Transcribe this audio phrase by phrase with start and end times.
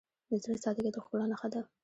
[0.29, 1.61] د زړه سادگی د ښکلا نښه ده.